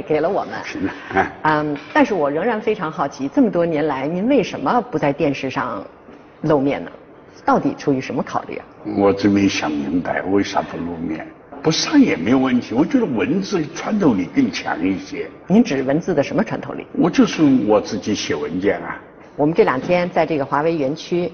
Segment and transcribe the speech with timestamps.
[0.00, 0.52] 给了我们。
[1.42, 5.84] 嗯，但是我仍然非常好奇，这么多年来，您为什么不在电视上
[6.42, 6.90] 露面呢？
[7.44, 8.64] 到底出于什么考虑啊？
[8.96, 11.26] 我真没想明白，为啥不露面？
[11.60, 15.28] 不上也没有问题，我觉得文字穿透力更强一些。
[15.46, 16.86] 您指文字的什么穿透力？
[16.92, 19.00] 我就是我自己写文件啊。
[19.36, 21.32] 我们这两天在这个华为园区，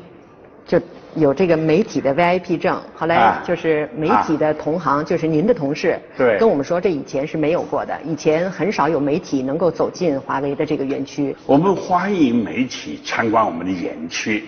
[0.69, 0.80] 就
[1.16, 2.80] 有这个媒体的 VIP 证。
[2.95, 11.35] 后来就是媒体的同行，就是您的同事，对，跟我们说这以前是没有过的，以前很少有媒体能够走进华为的这个园区。
[11.46, 14.45] 我们欢迎媒体参观我们的园区，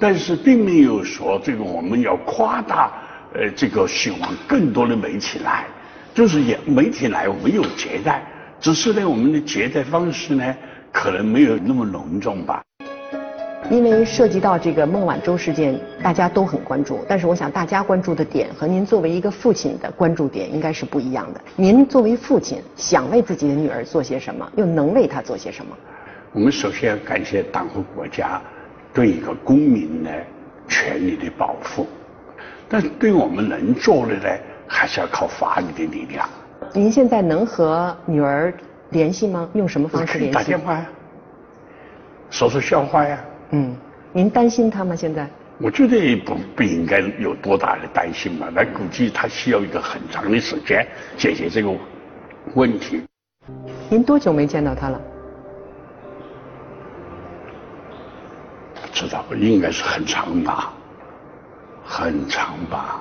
[0.00, 2.90] 但是并没有说这个我们要夸大。
[3.34, 5.66] 呃，这个希望更多的媒体来，
[6.14, 8.26] 就是也媒体来，我们有接待，
[8.58, 10.56] 只是呢，我们的接待方式呢，
[10.90, 12.62] 可能没有那么隆重吧。
[13.70, 21.40] 因为涉及到这个孟晚舟事件，大家都很关注，但是我想大家关注的点和您作为一个父亲的关注点应该是不一样的。
[21.54, 25.76] 您作为父亲，想为自己的女儿做些什么，又能为她做些什么？
[26.32, 28.40] 我们首先要感谢党和国家
[28.94, 30.10] 对一个公民的
[30.66, 31.86] 权利的保护。
[32.70, 34.28] 但是对我们能做的呢，
[34.66, 36.26] 还是要靠法律的力量。
[36.72, 38.52] 您现在能和女儿
[38.90, 39.46] 联系吗？
[39.52, 40.34] 用什么方式联系？
[40.34, 40.86] 打电话呀，
[42.30, 43.22] 说说笑话呀。
[43.50, 43.74] 嗯，
[44.12, 44.94] 您担心他吗？
[44.94, 45.28] 现在？
[45.60, 48.48] 我觉得不不应该有多大的担心嘛。
[48.54, 51.72] 那估计他需要一个很长的时间解决这个
[52.54, 53.02] 问题。
[53.90, 55.00] 您多久没见到他了？
[58.74, 60.72] 不知道，应该是很长吧。
[61.90, 63.00] 很长吧，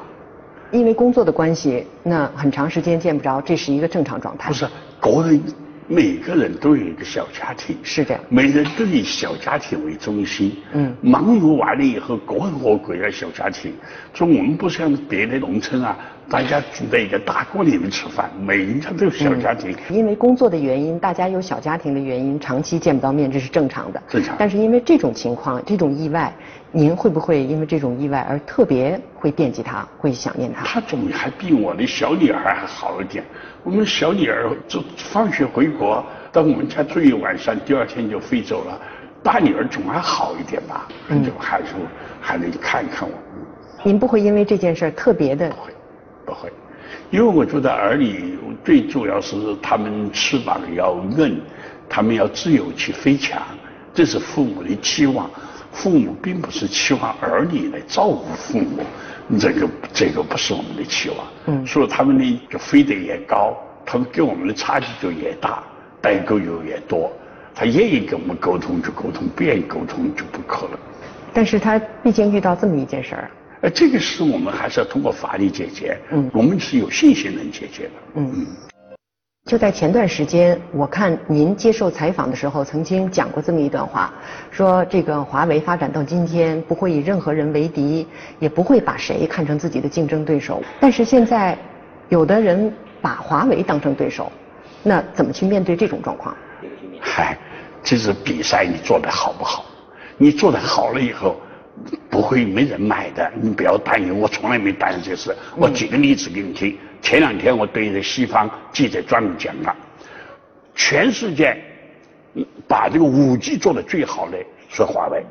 [0.71, 4.47] 因为工作的关系，那很长时间见不着，这是一个正常状态。
[4.47, 4.65] 不是，
[5.01, 5.43] 个人
[5.87, 10.57] 每个人都有一个小家庭，是这样，每人都以小家庭为中心。
[10.73, 13.73] 嗯，忙碌完了以后，个人和国家小家庭，
[14.13, 15.97] 说我们不像别的农村啊。
[16.29, 19.73] 大家住在一个大锅里面吃饭，每一家都有小家庭。
[19.89, 24.03] 因为工作的原因，大家有小家庭的原因，长期见不到面，这是正常的。
[24.09, 24.35] 正常。
[24.37, 26.33] 但是因为这种情况，这种意外，
[26.69, 30.65] 您会不会因为这种意外而特别会惦记他，会想念他？
[30.65, 33.23] 他总还比我的小女儿还好一点。
[33.63, 38.77] 我们小女儿就放学回国，到我们家住一晚上，第二天就飞走了。
[39.23, 40.89] 大女儿总还好一点吧？
[41.07, 41.23] 嗯。
[41.23, 41.67] 就还是
[42.19, 43.15] 还能看一看我。
[43.83, 45.49] 您不会因为这件事特别的？
[45.51, 45.71] 不会。
[46.27, 46.51] 不会，
[47.09, 51.39] 因为我觉得儿女最主要是他们翅膀要硬，
[51.87, 53.41] 他们要自由去飞翔，
[53.93, 55.29] 这是父母的期望。
[55.71, 58.83] 父母并不是期望儿女来照顾父母，
[59.39, 61.17] 这个这个不是我们的期望。
[61.45, 63.55] 嗯，所以他们呢就飞得越高，
[63.85, 65.63] 他们跟我们的差距就越大，
[66.01, 67.09] 代沟又越多。
[67.55, 70.77] 他愿意跟我们沟通就沟通，不愿意沟通就不可能。
[71.33, 73.31] 但是他毕竟遇到这么一件事儿。
[73.61, 75.97] 呃，这个事我们还是要通过法律解决。
[76.11, 77.91] 嗯，我们是有信心能解决的。
[78.13, 78.47] 嗯嗯，
[79.45, 84.13] 就在前段时间，我看您接受采访的时候，曾经讲过这么一段话，
[84.51, 88.05] 说这个华为发展到今天，不会以任何人为敌，
[88.37, 90.61] 也不会把谁看成自己的竞争对手。
[90.79, 91.57] 但是现在，
[92.09, 94.31] 有的人把华为当成对手，
[94.83, 96.37] 那怎么去面对这种状况？
[97.01, 97.35] 嗨，
[97.81, 99.65] 这是比赛，你做的好不好？
[100.15, 101.37] 你做的好了以后。
[102.09, 104.15] 不会没人买的，你不要担忧。
[104.15, 105.35] 我从来没担心这事。
[105.55, 106.77] 我举个例子给你听。
[107.01, 109.75] 前两天我对着西方记者专门讲了，
[110.75, 111.55] 全世界
[112.67, 115.23] 把这个五 G 做的最好的是华为，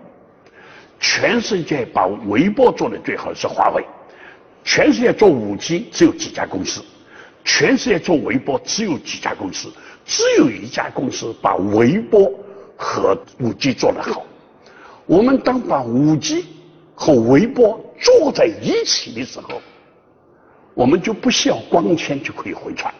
[1.00, 3.84] 全世界把微波做的最好的是华为，
[4.64, 6.82] 全世界做五 G 只有几家公司，
[7.44, 9.68] 全世界做微波只有几家公司，
[10.06, 12.32] 只有一家公司把微波
[12.76, 14.24] 和五 G 做得好。
[15.06, 16.44] 我们当把五 G
[16.94, 19.62] 和微波做在一起的时候，
[20.74, 22.92] 我们就不需要光纤就可以回传。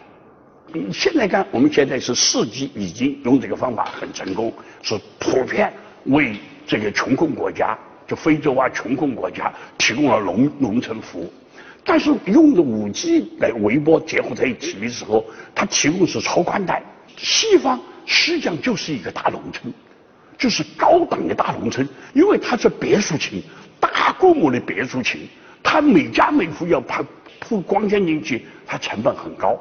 [0.91, 5.71] 现在看，我们现在是四 G 已经用这个方法很成功，是普遍
[6.05, 11.31] 为这个穷困国家，就非洲啊穷困国家提供了农农村服务。
[11.83, 16.81] 但是用的五 G 来微波结合在一起的时候，它提供是超宽带。
[17.17, 19.73] 西方实际上就是一个大农村。
[20.37, 23.41] 就是高档的大农村，因为它是别墅群，
[23.79, 25.27] 大规模的别墅群，
[25.63, 27.03] 它每家每户要铺
[27.39, 29.57] 铺光纤进去，它成本很高。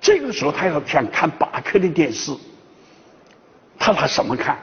[0.00, 2.32] 这个时候他要想看八 K 的电视，
[3.78, 4.56] 他拿什么看？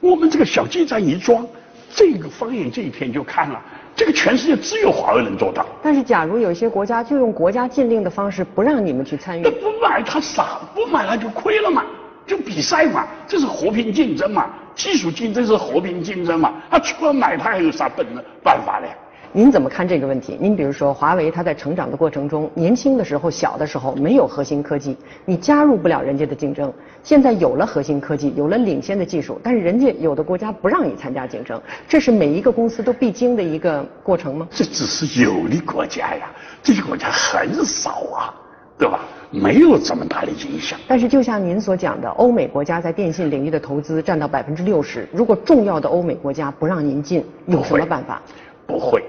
[0.00, 1.46] 我们这个小基站一装，
[1.94, 3.62] 这个方言这一片就看了。
[3.96, 5.66] 这个全世界只有华为能做到。
[5.82, 11.84] 但是，假如有些国家就用国家禁令的方式不让你们去参与，那不买他傻，不买他就亏了嘛。
[12.26, 16.54] 就比赛嘛，这是和平竞争嘛，技术竞争是和平竞争嘛。
[16.70, 18.86] 他除了买，他还有啥本能办法呢？
[19.32, 20.36] 您怎么看这个问题？
[20.40, 26.72] 您比如说，华为它在成长的过程中，年轻的时候、小的时候没有核心科技，你加入不了人家的竞争。
[27.04, 34.48] 现在有了核心科技，有了领先的技术，但是人家有的国家不让你参加竞争，这是每一个公司都必经的一个过程吗？
[34.50, 36.28] 这只是有的国家呀，
[36.60, 38.34] 这些国家很少啊，
[38.80, 39.00] 对吧？
[39.30, 40.80] 没有这么大的影响。
[40.88, 48.22] 但是就像您所讲的，欧美国家在电信领域的投资占到百分之六十，如果重要的欧美国家不让您进，有什么办法？
[48.66, 49.04] 不会。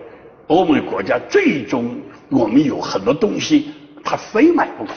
[0.47, 1.95] 欧美国家最终，
[2.27, 3.71] 我们有很多东西，
[4.03, 4.91] 他非买不可。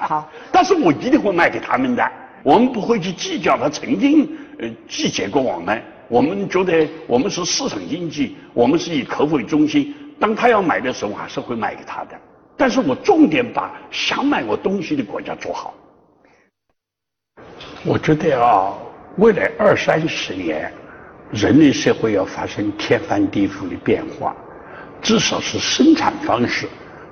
[0.00, 2.08] 好， 但是我一定会卖给他们的。
[2.44, 4.26] 我们不会去计较他曾经
[4.60, 5.82] 呃拒绝过我们。
[6.06, 9.92] 我们觉得我们是市场经济，我们是以客户为中心。
[10.20, 12.18] 当他要买的时候，还是会卖给他的。
[12.56, 15.74] 但是我重点把想买我东西的国家做好。
[17.84, 18.74] 我觉得啊，
[19.16, 20.72] 未来二三十年。
[21.30, 24.34] 人类社会要发生天翻地覆的变化，
[25.02, 26.66] 至少是生产方式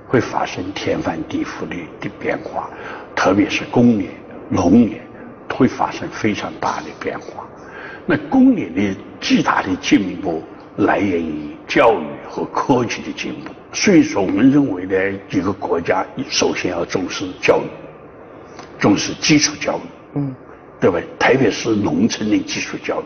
[0.09, 2.71] 会发生天翻地覆的的变化，
[3.15, 4.09] 特别是工业、
[4.49, 5.03] 农业
[5.51, 7.47] 会发生非常大的变化。
[8.07, 10.43] 那工业的巨大的进步
[10.77, 17.69] 来源于教育和科技的进步，所以说我们认为呢，一个国家首先要重视教育，
[18.79, 19.81] 重视基础教育，
[20.15, 20.35] 嗯，
[20.81, 21.01] 对吧？
[21.19, 23.05] 特别是农村的基础教育。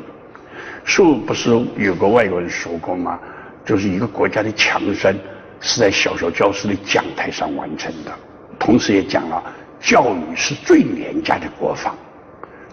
[0.84, 3.18] 说不是有个外国人说过吗？
[3.64, 5.14] 就是一个国家的强盛
[5.60, 8.12] 是在小学教师的讲台上完成的。
[8.58, 9.42] 同时也讲了，
[9.80, 11.96] 教育是最廉价的国防，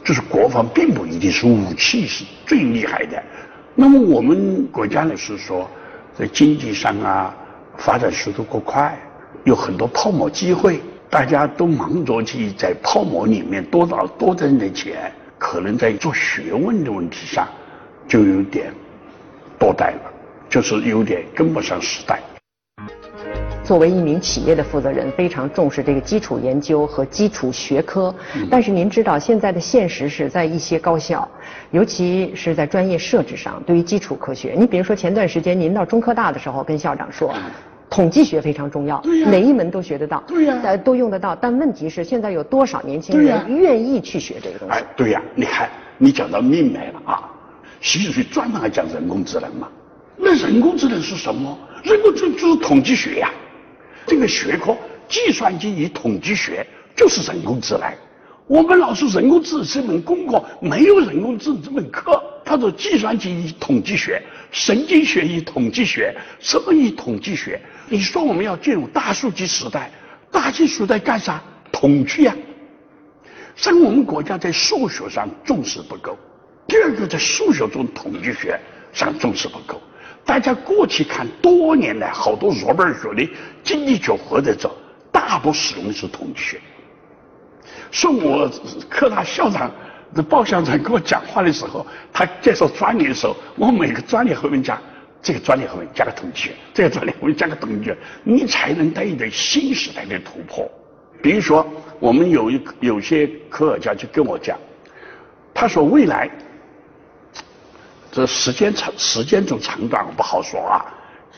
[0.04, 3.24] 就是国防并不一定是武器是最厉害的。
[3.80, 5.70] 那么我们国家呢是说，
[6.18, 7.32] 在经济上啊
[7.78, 8.98] 发展速度过快，
[9.44, 10.82] 有很多泡沫机会，
[11.12, 17.48] 大家都忙着去在泡沫里面多拿多挣点钱，可能在做学问的问题上。
[18.08, 18.74] 就有点
[19.60, 20.12] 多代了，
[20.50, 22.20] 就是有点跟不上时代。
[23.68, 28.16] 作为一名企业的负责人，非常重视这个基础研究和基础学科。
[28.50, 31.28] 但是您知道，现在的现实是在一些高校，
[31.72, 37.34] 尤其是在专业设置上，对于基础科学，你比如说前段时间您到中科大的时候，跟校长说，
[37.90, 41.36] 统计学非常重要，哪一门都学得到，对呀，都用得到。
[41.36, 44.76] 但问题是，现在有多少年轻人愿意去学这个东西？
[44.76, 47.30] 哎，对呀，你看，你讲到明白了啊。
[47.82, 49.68] 习主席专门还讲人工智能嘛？
[50.16, 51.58] 那人工智能是什么？
[51.84, 53.30] 人工智能就是统计学呀，
[54.08, 54.76] 这个学科，
[55.10, 56.66] 计算机与统计学
[56.96, 57.94] 就是人工智能。
[58.48, 67.62] 我们老师人工智能这门功课没有人工智能这门课，他说计算机与统计学、神经学与统计学、什么与统计学？
[67.90, 69.92] 你说我们要进入大数据时代，
[70.32, 71.44] 大数据时代干啥？
[71.70, 72.34] 统计呀。
[73.58, 76.18] 像我们国家在数学上重视不够。
[76.66, 78.58] 第二个，在数学中统计学
[78.94, 79.82] 上重视不够。
[80.28, 83.32] 大家过去看，多年来好多诺贝尔学的
[83.64, 84.70] 经济学获得者，
[85.10, 86.62] 大多使用的是统计学。
[87.92, 88.52] 说我
[88.90, 89.72] 科大校长、
[90.14, 94.78] 的鲍校长跟我讲话的时候，他介绍专利的时候，我每个专利后面讲
[95.22, 100.70] 这个专利后面加个统计学，这个专利后面加个统计学，你才能带一点新时代的突破。
[101.24, 101.66] 比如说，
[102.00, 104.60] 我们有一有些科学家就跟我讲，
[105.54, 106.30] 他说未来。
[108.18, 110.84] 这时间长，时间总长短不好说啊，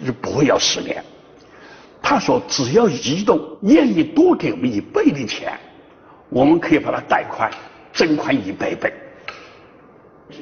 [0.06, 1.04] 就不会要十年。
[2.02, 5.60] 他说，只要移动愿意多给我们一倍的钱，
[6.30, 7.52] 我们可以把它贷款
[7.92, 8.94] 增宽一百倍。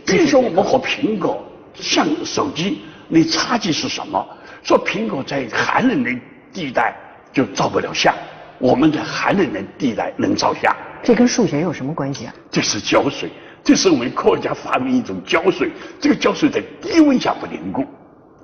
[0.06, 4.24] 比如说，我们和苹果像手机，那差距是什么？
[4.62, 6.12] 说苹果在寒冷的
[6.54, 6.96] 地带
[7.34, 8.14] 就照不了相，
[8.60, 10.72] 我们在寒冷的地带能照相。
[11.02, 12.36] 这跟数学有什么关系啊？
[12.52, 13.28] 这是胶水。
[13.68, 15.70] 这是我们科学家发明一种胶水，
[16.00, 17.84] 这个胶水在低温下不凝固，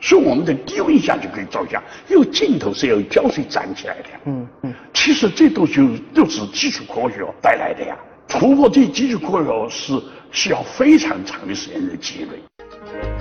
[0.02, 1.82] 所以我们在低温下就可以照相。
[2.10, 4.10] 因为镜头是由胶水粘起来的。
[4.26, 4.74] 嗯嗯。
[4.94, 7.96] 其实这都就都是基础科学带来的呀。
[8.28, 12.44] 突破这基础科学是需要非常长的时间的积累。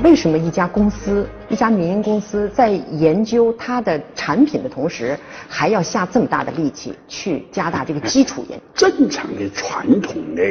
[0.02, 5.16] 为什么一家公司、一家民营公司在研究它的产品的同时，
[5.48, 8.60] 还要下这么大的力气去加大这个基础研？
[8.74, 10.42] 正常的传统的。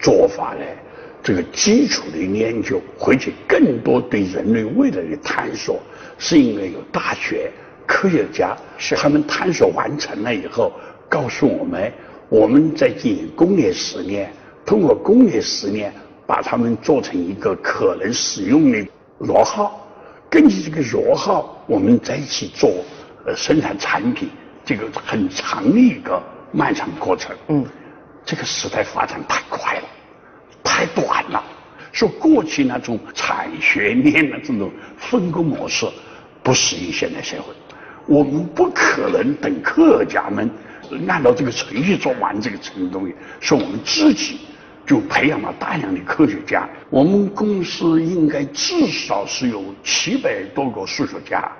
[0.00, 0.64] 做法呢？
[1.22, 5.78] 这个基础的研究，回去更多对人类未来的探索，
[6.18, 7.52] 是应该有大学
[7.86, 10.72] 科学家，是他们探索完成了以后，
[11.10, 11.92] 告诉我们，
[12.30, 14.32] 我们在进行工业实验，
[14.64, 15.92] 通过工业实验
[16.26, 18.82] 把它们做成一个可能使用的
[19.18, 19.86] 螺号，
[20.30, 22.82] 根据这个螺号，我们再去做
[23.26, 24.30] 呃生产产品，
[24.64, 26.18] 这个很长的一个
[26.50, 27.36] 漫长过程。
[27.48, 27.62] 嗯。
[28.24, 29.84] 这个时代发展太快了，
[30.62, 31.42] 太短了，
[31.92, 35.86] 说过去那种产学链的这种分工模式
[36.42, 37.52] 不适应现代社会，
[38.06, 40.48] 我们不可能等科学家们
[41.08, 44.40] 按照这个程序做完这个程序东西，说我们自己
[44.86, 46.68] 就培养了大量的科学家。
[46.88, 51.50] 我们公司应该至少是有七百多个数学家，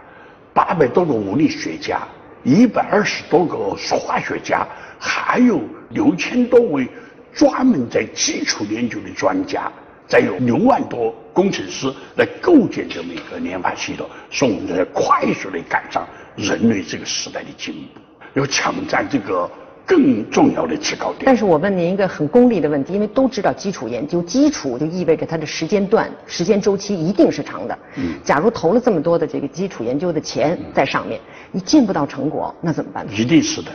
[0.52, 2.00] 八百多个物理学家，
[2.42, 3.56] 一百二十多个
[3.98, 4.66] 化学家，
[4.98, 6.88] 还有六千多位
[7.32, 9.70] 专门在基础研究的专家。
[10.08, 16.04] 再有六万多工程师来构建这么一个研发系统，是我们在快速的赶上
[16.34, 18.00] 人类这个时代的进步，
[18.40, 19.48] 要抢占这个
[19.86, 21.22] 更重要的制高点。
[21.26, 27.78] 但是我问您一个很功利的问题，因为都知道基础研究，基础就意味着它的时间段、时间周期一定是长的。
[27.94, 28.14] 嗯。
[28.24, 31.20] 假如投了这么多的这个基础研究的钱在上面，
[31.52, 33.06] 你见不到成果，那怎么办？
[33.16, 33.70] 一定是的。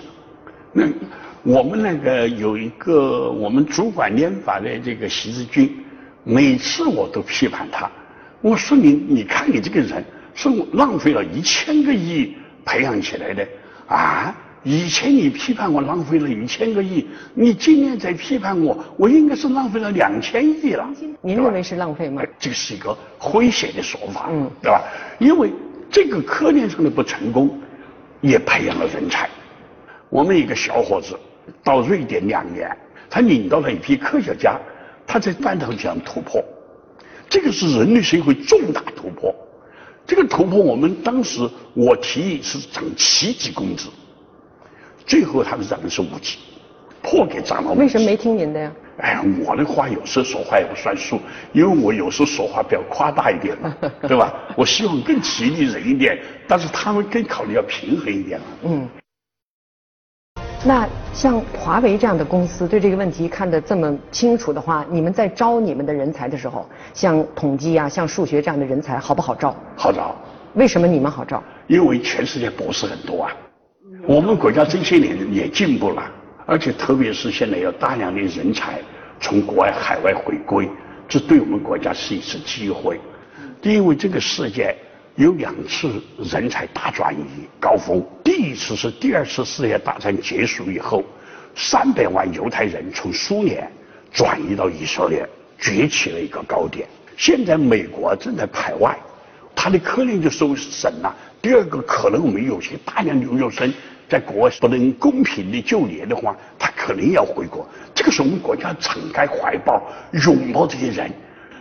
[0.73, 0.83] 那
[1.45, 5.71] 我们那个有一个我们主管研发的这个习志军。
[6.23, 7.87] 每次我都批判他，
[8.41, 12.35] 我说你，你看你这个人是浪费了一千个亿
[12.65, 13.47] 培养起来的
[13.85, 14.35] 啊！
[14.63, 20.89] 以前你批判我浪费了一千个亿，你今天再批判我，我应该是浪费了两千亿了。
[21.21, 22.23] 您认为是浪费吗？
[22.39, 24.81] 这个是一个诙谐的说法，嗯，对吧？
[25.19, 25.51] 因为
[25.91, 27.55] 这个科研上的不成功，
[28.21, 29.29] 也培养了人才。
[30.09, 31.15] 我们一个小伙子
[31.63, 32.69] 到瑞典两年，
[33.09, 34.59] 他领到了一批科学家。
[35.07, 36.43] 他在半导体上突破，
[37.29, 39.31] 这个是人类社会重大突破。
[40.03, 43.87] 这个突破，我们当时我提议是涨七级工资，
[45.05, 46.39] 最后他们涨的是五级，
[47.03, 47.81] 破给涨了五级。
[47.81, 48.71] 为什么没听您的呀？
[48.97, 51.19] 哎呀，我的话有时候说话也不算数，
[51.53, 54.33] 因为我有时候说话比较夸大一点嘛， 对吧？
[54.57, 58.45] 我希望更激励人一点，但是他们更考虑要平衡一点嘛。
[58.63, 58.89] 嗯。
[60.67, 69.55] 那像华为这样的公司对这个问题看得这么清楚的话，你们在招你们的人才的时候，像统计啊、像数学这样的人才好不好招？
[69.75, 70.15] 好招。
[70.55, 71.43] 为什么你们好招？
[71.67, 73.31] 因为全世界博士很多啊。
[74.07, 76.01] 我们国家这些年也进步了，
[76.47, 78.79] 而且特别是现在有大量的人才
[79.19, 80.67] 从国外海外回归，
[81.07, 82.99] 这对我们国家是一次机会。
[83.61, 84.75] 因为这个世界。
[85.15, 91.05] 有两次人才大转移高峰，第一次是第二次世界大战结束以后，
[91.55, 93.65] 三百万犹太人从苏联
[94.11, 95.25] 转移到以色列，
[95.57, 96.85] 崛起了一个高点。
[97.15, 98.93] 现在美国正在排外，
[99.55, 101.15] 他的科研就受损了。
[101.41, 103.73] 第二个，可能我们有些大量留学生
[104.09, 107.65] 在国外不能公平的就业的话，他可能要回国。
[107.93, 109.81] 这个时候，我们国家敞开怀抱，
[110.25, 111.09] 拥抱这些人，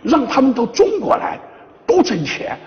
[0.03, 1.39] 让他们到中国来
[1.87, 2.59] 多挣钱。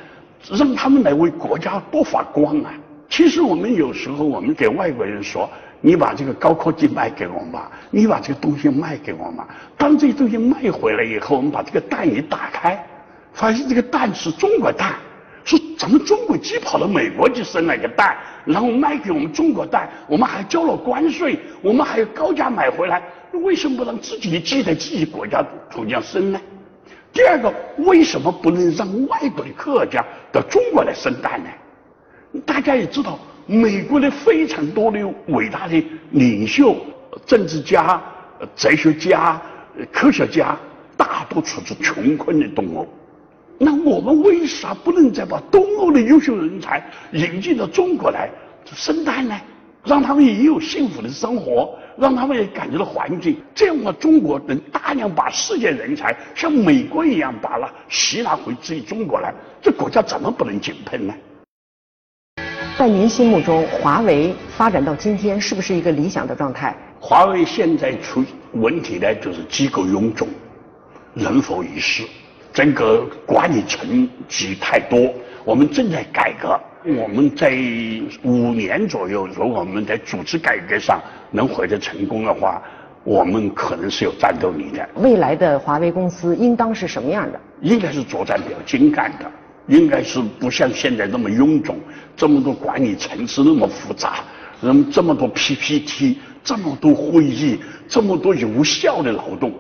[0.51, 2.73] 让他们来为国家多发光啊！
[3.09, 5.49] 其实我们有时候，我们给外国人说
[5.81, 9.45] ：“你把这个高科技卖给我们吧，你把这个东西卖给我们。”
[9.77, 12.87] 当这些东西卖回来以后，我们把这个蛋一打开，
[13.33, 14.95] 发现这个蛋是中国蛋，
[15.45, 23.03] 是咱们中国鸡跑到美国去生了一个蛋，然后卖给我们中国蛋，我们还交了关税，我们还要高价买回来，
[23.33, 26.41] 为什么不让自己的鸡在自己国家土地上生呢？
[27.13, 31.51] 第二个，为什么不能让外国的科学家到中国来生蛋呢？
[32.45, 34.99] 大家也知道，美国的非常多的
[35.29, 36.77] 伟大的领袖、
[37.27, 38.01] 政治家、
[38.55, 39.41] 哲学家、
[39.91, 40.57] 科学家，
[40.97, 42.87] 大多出自穷困的东欧。
[43.59, 46.81] 那我们为啥不能再把东欧的优秀人才
[47.13, 48.31] 引进到中国来
[48.67, 49.35] 生蛋呢？
[49.89, 51.77] 让他们也有幸福的生活。
[52.01, 61.15] 让他们也感觉到环境，这样的话，中国能大量把世界人才像美国一样把它吸纳回自己中国来，这国家怎么不能井喷呢？
[62.79, 66.73] 在您心目中，华为发展到今天是不是一个理想的状态？
[67.01, 70.29] 华为现在出问题呢，就是机构臃肿，
[71.15, 72.05] 人否一事，
[72.53, 75.13] 整个管理层级太多。
[75.49, 76.61] 我们正在改革。
[76.85, 77.51] 我们在
[78.23, 81.01] 五年左右，如果我们在组织改革上
[81.31, 82.63] 能获得成功的话，
[83.03, 84.87] 我们可能是有战斗力的。
[84.97, 87.41] 未来的华为公司应当是什么样的？
[87.63, 89.25] 应该是作战比较精干的，
[89.69, 91.77] 应该是不像现在那么臃肿，
[92.15, 94.17] 这么多管理层次那么复杂，
[94.61, 99.51] 那么这么多 PPT，这么多会议，这么多有效的劳动。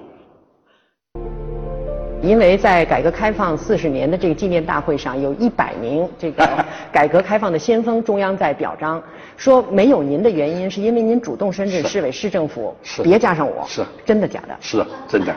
[2.20, 9.02] 因为在改革开放四十年的这个纪念大会上，有一百名这个 改革开放的先锋，中央在表彰，
[9.36, 14.56] 说没有您的原因，是因为您主动深圳市委市政府，是别加上我，是真的假的？
[14.60, 15.34] 是真的。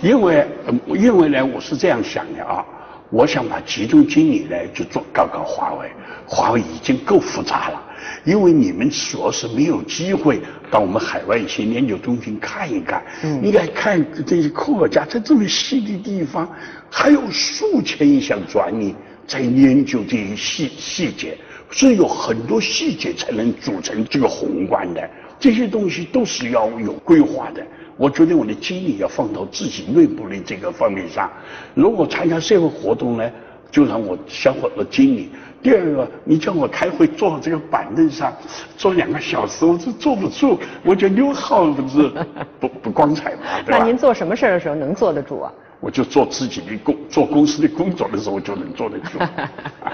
[0.00, 0.46] 因为
[0.86, 2.64] 因为呢，我是这样想的啊，
[3.10, 5.90] 我想把集中精力呢，就做搞搞华为，
[6.26, 7.82] 华为已经够复杂了，
[8.24, 10.40] 因为你们主要是没有机会
[10.70, 13.02] 到我们海外一些研究中心看一看。
[13.22, 16.48] 嗯，你来看这些科学家在这么细的地方，
[16.90, 18.94] 还有数千项专利
[19.26, 21.36] 在研究这些细细节，
[21.70, 25.08] 所以有很多细节才能组成这个宏观的。
[25.38, 27.66] 这些东西都是要有规划的。
[27.96, 31.30] 我觉得我的精力要放到自己内部的这个方面上。
[31.74, 33.30] 如果参加社会活动呢，
[33.70, 35.30] 就让我消耗了精力。
[35.62, 38.32] 第二个，你叫我开会坐这个板凳上
[38.76, 42.12] 坐两个小时，我是坐不住，我觉得刘浩不是
[42.58, 45.52] 不不光彩嘛， 那您做什么事儿的时候能坐得住啊？
[45.78, 49.18] 我就做自己的工，做公司的工作的时候就能坐得住。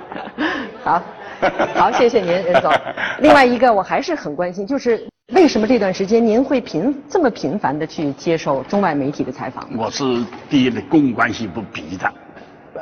[0.82, 1.02] 好，
[1.75, 2.72] 好，谢谢您，任总。
[3.20, 9.68] 另外一个，我还是很关心，就是为什么这段时间您会频这么频繁的去接受中外媒体的采访？
[9.76, 10.04] 我是
[10.48, 12.12] 第一的公共关系不逼的。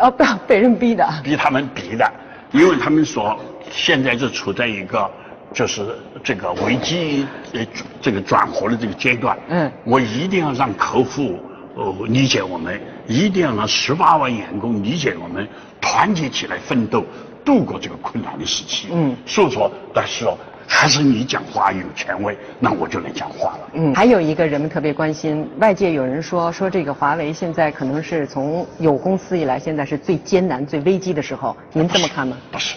[0.01, 1.05] 哦，不，被人逼的。
[1.25, 2.09] 逼他们逼的。
[2.53, 3.39] 因为他们说
[3.71, 5.11] 现在是处在一个
[5.53, 7.67] 就是这个危机呃
[8.01, 11.39] 这个转活的这个阶段，嗯，我一定要让客户
[11.75, 15.47] 呃理解我们，一定要让十八万员工理解我们，
[15.81, 17.05] 团结起来奋斗，
[17.45, 18.89] 度过这个困难的时期。
[18.91, 20.37] 嗯，所以说，但是哦，
[20.69, 23.71] 还是你讲话有权威，那我就能讲话了。
[23.75, 32.37] 嗯，还有一个人们特别关心，外界有人说说这个华为现在可能是从有公司以来，现在是最艰难、最危机的时候，您这么看吗？
[32.51, 32.77] 不是，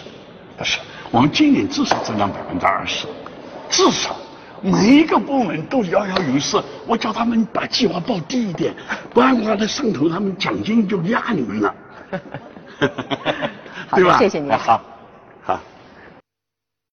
[0.56, 0.78] 不是，
[1.10, 3.06] 我们今年至少增长百分之二十，
[3.68, 4.14] 至少
[4.62, 6.62] 每一个部门都摇摇欲试。
[6.86, 8.72] 我叫他们把计划报低一点，
[9.12, 11.74] 不然的话，在上头他们奖金就压你们了。
[13.94, 14.16] 对吧？
[14.18, 14.50] 谢谢您。
[14.56, 14.80] 好。